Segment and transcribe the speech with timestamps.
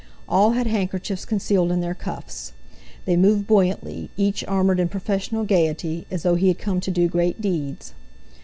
[0.27, 2.53] All had handkerchiefs concealed in their cuffs.
[3.05, 7.07] They moved buoyantly, each armoured in professional gaiety, as though he had come to do
[7.07, 7.93] great deeds.